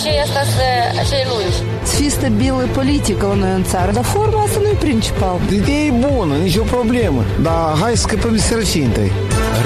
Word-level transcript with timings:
aceea 0.00 0.22
asta 0.22 0.42
să 0.56 0.66
acei 1.02 1.24
lungi. 1.30 1.58
Să 1.88 1.96
fie 1.96 2.08
stabilă 2.08 2.68
politică 2.74 3.26
la 3.26 3.34
noi 3.34 3.54
în 3.54 3.64
țară, 3.64 3.92
dar 3.92 4.04
forma 4.04 4.42
asta 4.42 4.58
nu 4.60 4.68
e 4.68 4.76
principal. 4.88 5.36
Ideea 5.60 5.84
e 5.90 5.92
bună, 6.08 6.34
nicio 6.36 6.62
problemă, 6.62 7.22
dar 7.42 7.78
hai 7.80 7.96
să 7.96 8.02
scăpăm 8.06 8.32
de 8.32 8.38
sărăcie 8.38 8.84
întâi. 8.84 9.10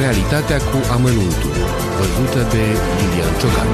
Realitatea 0.01 0.59
cu 0.71 0.79
amănuntul, 0.97 1.55
văzută 1.99 2.41
de 2.55 2.63
Lilian 2.99 3.35
Ciocan. 3.41 3.69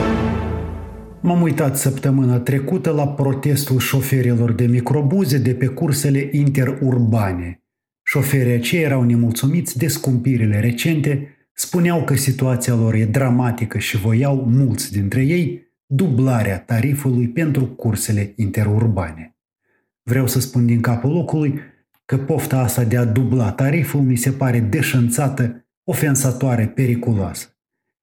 M-am 1.21 1.41
uitat 1.43 1.79
săptămâna 1.79 2.39
trecută 2.39 2.91
la 2.91 3.07
protestul 3.09 3.79
șoferilor 3.79 4.53
de 4.53 4.67
microbuze 4.67 5.39
de 5.39 5.55
pe 5.55 5.67
cursele 5.67 6.29
interurbane. 6.33 7.63
Șoferii 8.03 8.53
aceia 8.53 8.83
erau 8.83 9.03
nemulțumiți 9.03 9.79
de 9.79 9.89
scumpirile 9.89 10.61
recente, 10.61 11.37
spuneau 11.53 12.03
că 12.03 12.15
situația 12.15 12.75
lor 12.75 12.95
e 12.95 13.05
dramatică 13.05 13.79
și 13.79 13.97
voiau 13.97 14.47
mulți 14.49 14.93
dintre 14.93 15.23
ei 15.25 15.70
dublarea 15.93 16.61
tarifului 16.61 17.29
pentru 17.29 17.67
cursele 17.67 18.33
interurbane. 18.37 19.37
Vreau 20.03 20.27
să 20.27 20.41
spun 20.41 20.67
din 20.67 20.81
capul 20.81 21.13
locului 21.13 21.61
că 22.05 22.19
pofta 22.19 22.59
asta 22.59 22.85
de 22.85 22.97
a 22.97 23.05
dubla 23.05 23.53
tariful 23.53 24.01
mi 24.01 24.17
se 24.17 24.31
pare 24.31 24.61
deșanțată, 24.61 25.67
ofensatoare, 25.85 26.67
periculoasă. 26.67 27.59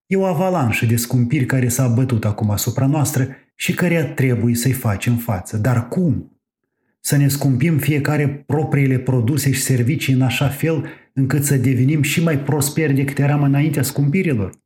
E 0.05 0.15
o 0.15 0.23
avalanșă 0.23 0.85
de 0.85 0.95
scumpiri 0.95 1.45
care 1.45 1.67
s-a 1.67 1.87
bătut 1.87 2.25
acum 2.25 2.49
asupra 2.49 2.85
noastră 2.85 3.27
și 3.55 3.73
care 3.73 4.03
trebuie 4.03 4.55
să-i 4.55 4.71
facem 4.71 5.15
față. 5.15 5.57
Dar 5.57 5.87
cum? 5.87 6.39
Să 6.99 7.17
ne 7.17 7.27
scumpim 7.27 7.77
fiecare 7.77 8.27
propriile 8.27 8.99
produse 8.99 9.51
și 9.51 9.61
servicii 9.61 10.13
în 10.13 10.21
așa 10.21 10.47
fel 10.47 10.85
încât 11.13 11.43
să 11.43 11.57
devenim 11.57 12.01
și 12.01 12.23
mai 12.23 12.39
prosperi 12.39 12.93
decât 12.93 13.17
eram 13.17 13.43
înaintea 13.43 13.83
scumpirilor? 13.83 14.65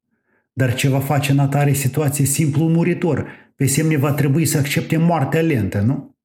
Dar 0.54 0.74
ce 0.74 0.90
va 0.90 1.00
face 1.00 1.32
în 1.32 1.40
atare 1.40 1.74
situație 1.74 2.26
simplu 2.26 2.68
muritor? 2.68 3.28
Pe 3.56 3.66
semne 3.66 3.98
va 3.98 4.12
trebui 4.12 4.46
să 4.46 4.58
accepte 4.58 4.98
moartea 4.98 5.42
lentă, 5.42 5.80
nu? 5.80 6.16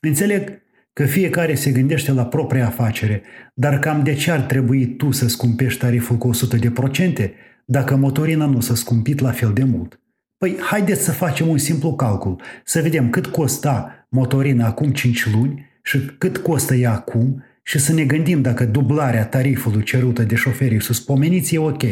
Înțeleg 0.00 0.62
că 0.92 1.04
fiecare 1.06 1.54
se 1.54 1.70
gândește 1.70 2.12
la 2.12 2.26
propria 2.26 2.66
afacere, 2.66 3.22
dar 3.54 3.78
cam 3.78 4.02
de 4.02 4.14
ce 4.14 4.30
ar 4.30 4.40
trebui 4.40 4.96
tu 4.96 5.10
să 5.10 5.28
scumpești 5.28 5.80
tariful 5.80 6.16
cu 6.16 6.28
100 6.28 6.56
de 6.56 6.70
procente 6.70 7.34
dacă 7.64 7.96
motorina 7.96 8.46
nu 8.46 8.60
s-a 8.60 8.74
scumpit 8.74 9.20
la 9.20 9.30
fel 9.30 9.52
de 9.52 9.64
mult? 9.64 10.00
Păi 10.38 10.56
haideți 10.60 11.02
să 11.02 11.12
facem 11.12 11.48
un 11.48 11.58
simplu 11.58 11.94
calcul, 11.94 12.40
să 12.64 12.80
vedem 12.80 13.10
cât 13.10 13.26
costa 13.26 14.06
motorina 14.08 14.66
acum 14.66 14.92
5 14.92 15.26
luni 15.32 15.70
și 15.82 15.98
cât 16.18 16.38
costă 16.38 16.74
ea 16.74 16.92
acum 16.92 17.44
și 17.62 17.78
să 17.78 17.92
ne 17.92 18.04
gândim 18.04 18.42
dacă 18.42 18.64
dublarea 18.64 19.26
tarifului 19.26 19.82
cerută 19.82 20.22
de 20.22 20.34
șoferii 20.34 20.82
suspomeniți 20.82 21.54
e 21.54 21.58
ok. 21.58 21.82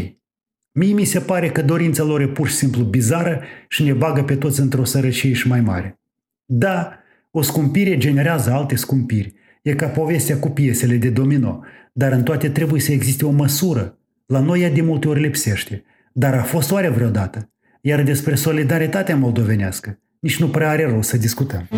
Mie 0.72 0.92
mi 0.92 1.04
se 1.04 1.20
pare 1.20 1.50
că 1.50 1.62
dorința 1.62 2.02
lor 2.02 2.20
e 2.20 2.28
pur 2.28 2.48
și 2.48 2.54
simplu 2.54 2.82
bizară 2.82 3.40
și 3.68 3.82
ne 3.82 3.92
bagă 3.92 4.22
pe 4.22 4.36
toți 4.36 4.60
într-o 4.60 4.84
sărăcie 4.84 5.32
și 5.32 5.48
mai 5.48 5.60
mare. 5.60 6.00
Da, 6.44 6.92
o 7.30 7.42
scumpire 7.42 7.96
generează 7.96 8.50
alte 8.50 8.76
scumpiri. 8.76 9.34
E 9.62 9.74
ca 9.74 9.86
povestea 9.86 10.38
cu 10.38 10.48
piesele 10.48 10.96
de 10.96 11.08
domino, 11.08 11.60
dar 11.92 12.12
în 12.12 12.22
toate 12.22 12.48
trebuie 12.48 12.80
să 12.80 12.92
existe 12.92 13.24
o 13.24 13.30
măsură. 13.30 13.98
La 14.26 14.41
noi 14.41 14.60
ea 14.60 14.70
de 14.70 14.80
multe 14.80 15.08
ori 15.08 15.20
lipsește. 15.20 15.84
Dar 16.12 16.34
a 16.34 16.42
fost 16.42 16.70
oare 16.70 16.88
vreodată? 16.88 17.50
Iar 17.80 18.02
despre 18.02 18.34
solidaritatea 18.34 19.16
moldovenească 19.16 19.98
nici 20.20 20.41
nu 20.41 20.48
prea 20.48 20.68
are 20.68 20.91
rost 20.91 21.08
să 21.08 21.16
discutăm. 21.16 21.68